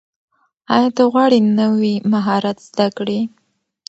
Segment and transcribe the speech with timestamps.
[0.75, 3.19] ایا ته غواړې نوي مهارت زده کړې؟